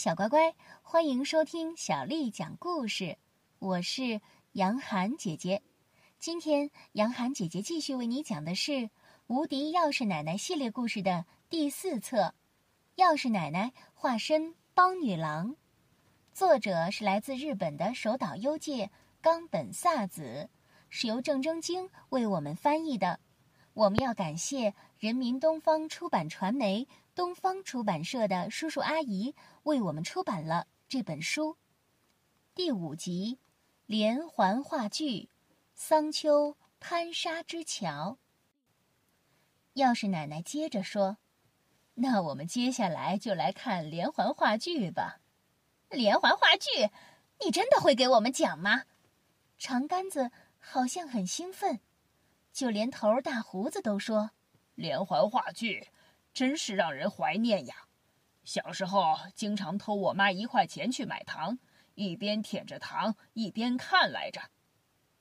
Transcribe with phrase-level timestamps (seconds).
[0.00, 3.18] 小乖乖，欢迎收听小丽讲故事，
[3.58, 5.60] 我是杨涵姐姐。
[6.18, 8.72] 今天杨涵姐姐继续为你讲的是
[9.26, 12.32] 《无敌钥匙奶奶》系列故事的第四册，
[13.04, 15.50] 《钥匙奶奶化身帮女郎》，
[16.32, 18.90] 作者是来自日本的手岛优介、
[19.20, 20.48] 冈本萨子，
[20.88, 23.20] 是由郑征京为我们翻译的。
[23.74, 26.88] 我们要感谢人民东方出版传媒、
[27.20, 29.34] 东方出版社的叔叔阿姨
[29.64, 31.58] 为我们出版了这本书。
[32.54, 33.38] 第五集，
[33.84, 35.04] 连环话剧
[35.74, 38.16] 《桑丘攀沙之桥》。
[39.82, 41.18] 钥匙奶奶接着说
[41.92, 45.20] ：“那我们接下来就来看连环话剧吧。”
[45.92, 46.88] 连环话剧，
[47.44, 48.84] 你真的会给我们讲吗？
[49.58, 51.80] 长杆子好像很兴奋。
[52.50, 54.30] 就连头大胡子都说
[54.74, 55.90] ：“连环话剧，
[56.32, 57.74] 真是让人怀念呀！
[58.44, 61.58] 小时候经常偷我妈一块钱去买糖，
[61.94, 64.40] 一边舔着糖一边看来着。”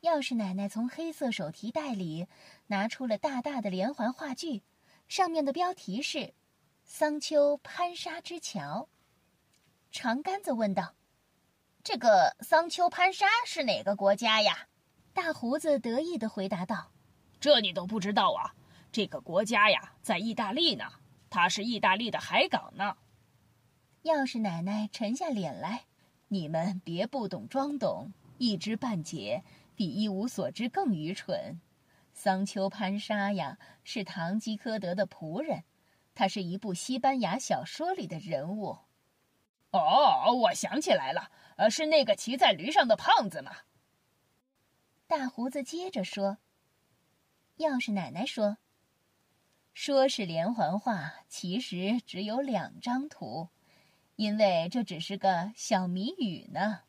[0.01, 2.27] 钥匙奶奶从黑色手提袋里
[2.67, 4.63] 拿出了大大的连环画剧，
[5.09, 6.19] 上面的标题是
[6.85, 8.87] 《桑丘攀沙之桥》。
[9.91, 10.95] 长杆子问道
[11.83, 14.67] ：“这个桑丘攀沙是哪个国家呀？”
[15.13, 16.91] 大胡子得意地回答道。
[17.41, 18.55] 这你都不知道啊？
[18.91, 20.85] 这个国家呀，在意大利呢，
[21.29, 22.97] 它是意大利的海港呢。
[24.03, 25.85] 钥匙奶奶沉下脸来，
[26.29, 29.43] 你们别不懂装懂，一知半解
[29.75, 31.59] 比一无所知更愚蠢。
[32.13, 35.63] 桑丘潘沙呀，是堂吉诃德的仆人，
[36.15, 38.79] 他是一部西班牙小说里的人物。
[39.71, 43.51] 哦，我想起来了，呃，是那个骑在驴上的胖子嘛。
[45.05, 46.39] 大胡子接着说。
[47.57, 48.57] 钥匙奶奶说
[49.81, 53.47] ：“说是连环画，其实只有两张图，
[54.17, 56.81] 因为这只是个小谜语呢。”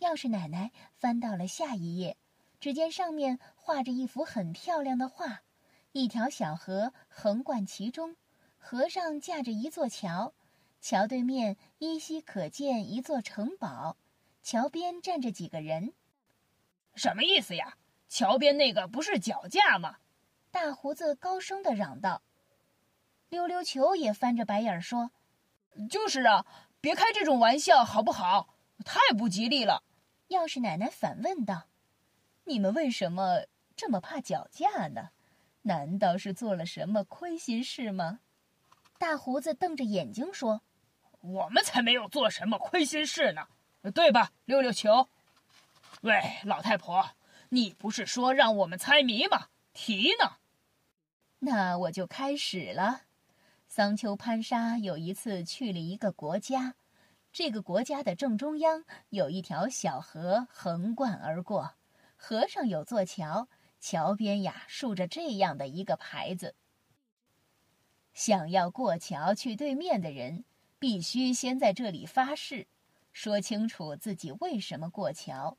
[0.00, 2.16] 钥匙奶奶翻到了下一页，
[2.58, 5.42] 只见上面画着一幅很漂亮的画，
[5.92, 8.16] 一条小河横贯其中，
[8.58, 10.34] 河上架着一座桥，
[10.80, 13.96] 桥对面依稀可见一座城堡，
[14.42, 15.92] 桥边站着几个人。
[16.96, 17.76] 什么意思呀？
[18.08, 19.98] 桥边那个不是脚架吗？
[20.50, 22.22] 大胡子高声的嚷道。
[23.28, 25.12] 溜溜球也翻着白眼说
[25.88, 26.44] ：“就是啊，
[26.80, 28.54] 别开这种玩笑好不好？
[28.84, 29.84] 太不吉利了。”
[30.30, 31.68] 钥匙奶奶反问道
[32.44, 33.46] ：“你们为什么
[33.76, 35.10] 这么怕脚架呢？
[35.62, 38.20] 难道是做了什么亏心事吗？”
[38.98, 40.62] 大胡子瞪着眼睛说
[41.22, 43.46] ：“我们才没有做什么亏心事呢，
[43.94, 45.08] 对吧，溜溜球？
[46.02, 47.10] 喂，老太婆。”
[47.52, 49.48] 你不是说让我们猜谜吗？
[49.72, 50.36] 题呢？
[51.40, 53.02] 那我就开始了。
[53.66, 56.74] 桑丘潘沙有一次去了一个国家，
[57.32, 61.74] 这个国家的正中央有一条小河横贯而过，
[62.16, 63.48] 河上有座桥，
[63.80, 66.54] 桥边呀竖着这样的一个牌子：
[68.12, 70.44] 想要过桥去对面的人，
[70.78, 72.66] 必须先在这里发誓，
[73.12, 75.56] 说清楚自己为什么过桥。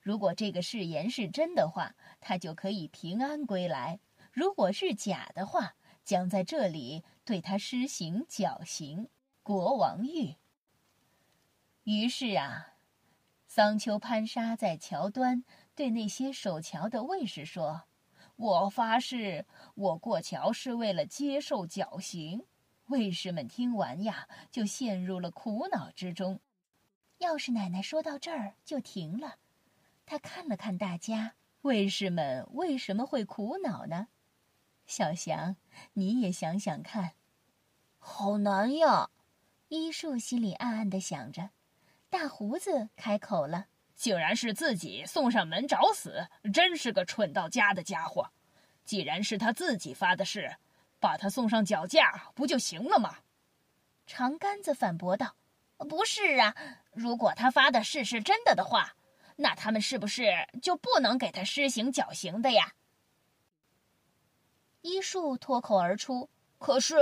[0.00, 4.00] 如果这个誓言是真的话，他就可以平安归来；
[4.32, 9.08] 如果是假的话，将在这里对他施行绞刑。
[9.42, 10.36] 国王谕。
[11.82, 12.74] 于是啊，
[13.48, 15.44] 桑丘潘沙在桥端
[15.74, 17.82] 对那些守桥的卫士说
[18.36, 19.44] ：“我发誓，
[19.74, 22.46] 我过桥是为了接受绞刑。”
[22.86, 26.40] 卫士们听完呀，就陷入了苦恼之中。
[27.18, 29.38] 钥匙奶奶说到这儿就停了。
[30.06, 34.06] 他看了看大家，卫士们为什么会苦恼呢？
[34.92, 35.56] 小翔，
[35.94, 37.12] 你也想想看。
[37.98, 39.08] 好难呀！
[39.68, 41.48] 医术心里暗暗的想着。
[42.10, 48.32] 大胡子开口了：“竟然是自己送上门找死，真是个蠢到家的家伙！
[48.84, 50.56] 既然是他自己发的誓，
[51.00, 53.20] 把他送上绞架不就行了吗？”
[54.06, 55.36] 长杆子反驳道
[55.88, 56.54] ：“不是啊，
[56.92, 58.94] 如果他发的誓是真的的话。”
[59.36, 62.74] 那他们是不是就不能给他施行绞刑的呀？
[64.82, 66.96] 医术脱口而出：“可是，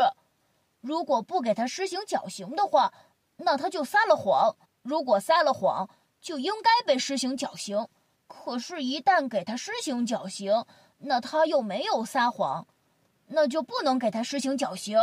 [0.81, 2.94] 如果不给他施行绞刑的话，
[3.37, 4.56] 那他就撒了谎。
[4.82, 5.91] 如果撒了谎，
[6.21, 7.88] 就应该被施行绞刑。
[8.27, 10.65] 可是，一旦给他施行绞刑，
[10.99, 12.67] 那他又没有撒谎，
[13.27, 14.99] 那就不能给他施行绞刑。”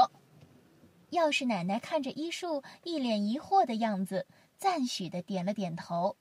[1.12, 4.28] 钥匙奶奶看着医术一脸疑惑的样子，
[4.58, 6.18] 赞许的点了点头。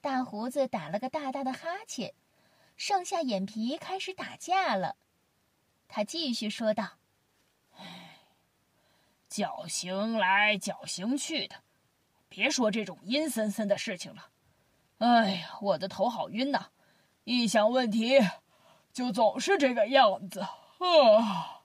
[0.00, 2.14] 大胡子打了个大大的哈欠，
[2.76, 4.96] 上下眼皮开始打架了。
[5.88, 6.98] 他继续说道
[7.78, 8.18] ：“唉，
[9.28, 11.62] 绞刑来绞刑去的，
[12.28, 14.30] 别说这种阴森森的事情了。
[14.98, 16.70] 哎呀，我的头好晕呐！
[17.24, 18.18] 一想问题，
[18.92, 21.62] 就总是这个样子啊。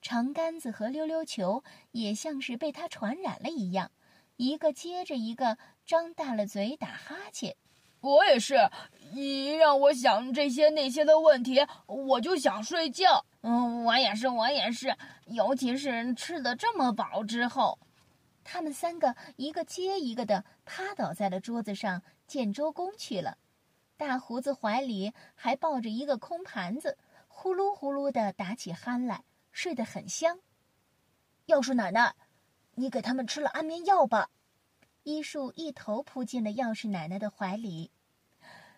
[0.00, 3.90] 长杆子和溜溜球也像是被他传染了一样，
[4.36, 5.56] 一个接着一个
[5.86, 7.56] 张大了嘴打哈欠。
[8.04, 8.70] 我也是，
[9.14, 13.24] 一让我想这些那些的问题，我就想睡觉。
[13.40, 14.94] 嗯，我也是，我也是，
[15.26, 17.78] 尤其是吃的这么饱之后。
[18.44, 23.38] 他们三个一个接一个的趴倒在了桌子上，见周公去了。
[23.96, 30.40] 大胡子怀里还抱着一个空盘子，呼噜呼噜的打起鼾来，睡得很香。
[31.46, 32.14] 要是奶奶，
[32.74, 34.28] 你给他们吃了安眠药吧。
[35.04, 37.92] 医树一头扑进了钥匙奶奶的怀里。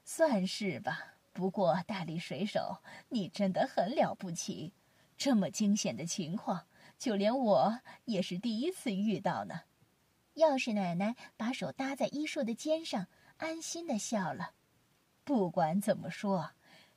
[0.05, 1.14] 算是吧。
[1.32, 2.78] 不过大力水手，
[3.11, 4.73] 你真的很了不起，
[5.19, 6.67] 这么惊险的情况。
[6.99, 9.62] 就连我也是第一次遇到呢。
[10.37, 14.52] 钥匙奶奶把手搭在医树的肩上，安心的笑了。
[15.25, 16.52] 不管怎么说，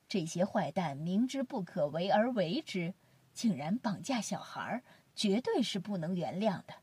[0.08, 2.94] 这些坏蛋明知不可为而为之，
[3.34, 4.82] 竟然绑架小孩，
[5.14, 6.76] 绝对是不能原谅的。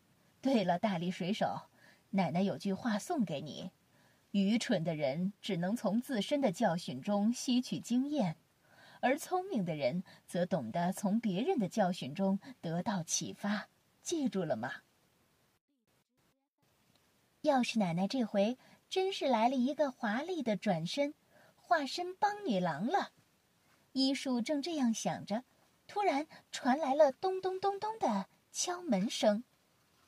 [0.42, 1.70] 对了，大力水手，
[2.10, 3.70] 奶奶有句话送给你：
[4.30, 8.36] 愚蠢的人只能从自身的教训中吸取经验。
[9.00, 13.68] 而聪明的人则懂得从别人的教训中得到启发，
[14.02, 14.72] 记住了吗？
[17.42, 18.58] 要是奶奶这回
[18.88, 21.14] 真是来了一个华丽的转身，
[21.54, 23.12] 化身帮女郎了。
[23.92, 25.44] 医术正这样想着，
[25.86, 29.44] 突然传来了咚咚咚咚的敲门声，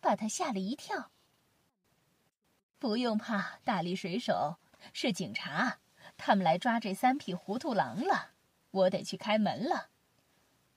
[0.01, 1.13] 把他吓了一跳。
[2.79, 4.57] 不用怕，大力水手，
[4.93, 5.79] 是警察，
[6.17, 8.31] 他们来抓这三匹糊涂狼了。
[8.71, 9.89] 我得去开门了。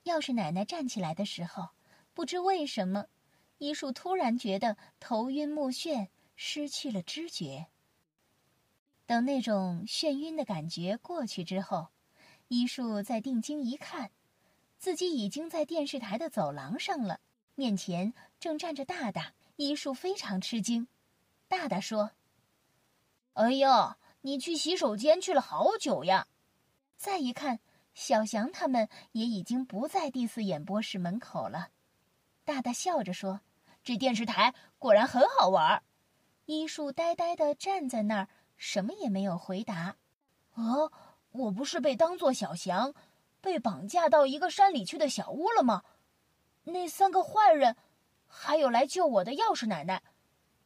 [0.02, 1.70] 要是奶奶站起来的时候，
[2.12, 3.06] 不知为什么，
[3.58, 7.68] 医术突然觉得头晕目眩，失去了知觉。
[9.06, 11.88] 等那种眩晕的感觉过去之后，
[12.48, 14.10] 医术再定睛一看，
[14.78, 17.20] 自己已经在电视台的走廊上了，
[17.54, 19.34] 面前正站着大大。
[19.56, 20.88] 医术非常吃惊。
[21.52, 22.12] 大大说
[23.34, 26.26] ：“哎呦，你去洗手间去了好久呀！”
[26.96, 27.60] 再一看。
[27.92, 31.68] 小翔他们也已经不在第四演播室门口了。
[32.42, 33.42] 大大笑着说
[33.84, 35.82] ：“这电视台果然很好玩。”
[36.46, 39.96] 医术呆呆的站在那儿，什么也没有回答。
[40.56, 40.88] “啊，
[41.32, 42.94] 我不是被当做小翔，
[43.42, 45.82] 被绑架到一个山里去的小屋了吗？
[46.64, 47.76] 那三个坏人，
[48.26, 50.02] 还有来救我的钥匙奶奶，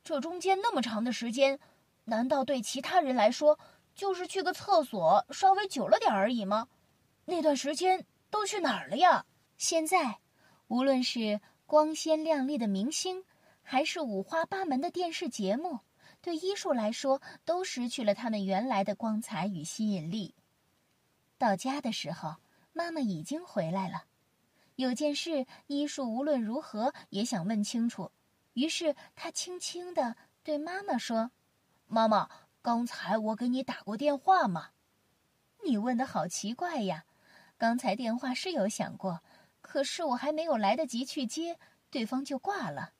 [0.06, 1.58] 这中间那么长的时间，
[2.04, 3.58] 难道对其他人来说
[3.92, 6.68] 就是去个厕所稍微久了点而已吗？”
[7.26, 9.26] 那段时间都去哪儿了呀？
[9.58, 10.20] 现在，
[10.68, 13.24] 无论是光鲜亮丽的明星，
[13.62, 15.80] 还是五花八门的电视节目，
[16.22, 20.36] 对医术来说都失去了他们原来的光彩与吸引力。
[21.36, 22.36] 到家的时候，
[22.72, 24.04] 妈妈已经回来了。
[24.76, 28.12] 有件事，医术无论如何也想问清楚，
[28.56, 31.30] 于是他轻轻地对妈妈说
[31.86, 32.26] ：“妈妈，
[32.62, 34.70] 刚才我给你打过电话吗？”
[35.62, 37.04] 你问的好奇怪呀！
[37.58, 39.22] 刚才电话是有响过，
[39.60, 41.58] 可是我还没有来得及去接，
[41.90, 42.94] 对方就挂了。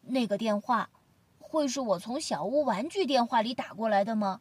[0.00, 0.90] 那个电话，
[1.38, 4.40] 会是我从小屋玩具电话里打过来的吗？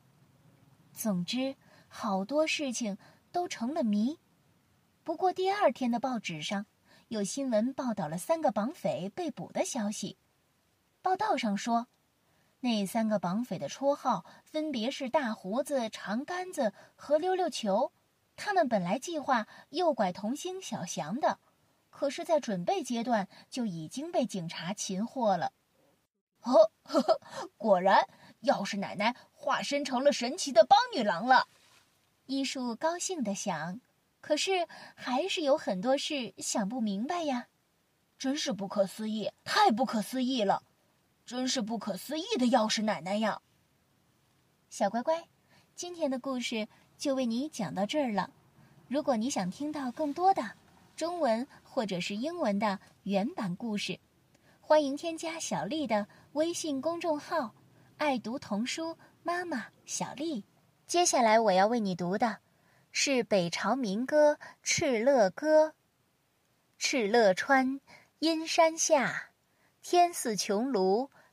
[0.94, 1.58] 总之，
[1.90, 2.98] 好多事情
[3.34, 4.20] 都成了谜。
[5.04, 6.66] 不过第二天的报纸上，
[7.10, 10.18] 有新闻报道了三个绑匪被捕的消息。
[11.10, 11.88] 报道上说，
[12.60, 17.92] 那三个绑匪的绰号分别是大胡子、长杆子和溜溜球。
[18.36, 21.40] 他们本来计划诱拐童星小翔的，
[21.90, 25.52] 可是，在准备阶段就已经被警察擒获了。
[26.44, 27.20] 哦呵呵，
[27.58, 28.08] 果然，
[28.44, 31.48] 钥匙奶奶化身成了神奇的帮女郎了。
[32.28, 33.82] 医术高兴的想，
[34.22, 37.48] 可是还是有很多事想不明白呀。
[38.20, 40.62] 真是不可思议，太不可思议了！
[41.30, 43.40] 真是不可思议的钥匙奶奶呀。
[44.72, 45.24] 小乖乖，
[45.76, 46.68] 今天的故事。
[46.98, 48.32] 就为你讲到这儿了。
[48.88, 50.44] 如果你想听到更多的
[50.96, 54.00] 中文或者是英文的原版故事，
[54.60, 57.54] 欢迎添加小丽的微信公众号
[57.98, 60.44] “爱读童书妈妈小丽”。
[60.88, 62.40] 接下来我要为你读的
[62.92, 64.34] 是北朝民歌
[64.66, 65.68] 《敕勒歌》：
[66.80, 67.80] 敕勒川，
[68.18, 69.30] 阴山下，
[69.84, 71.08] 天似穹庐，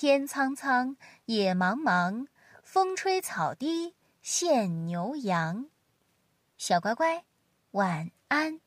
[0.00, 2.28] 天苍苍，野茫茫，
[2.62, 5.66] 风吹草低见牛羊。
[6.56, 7.24] 小乖乖，
[7.72, 8.60] 晚安。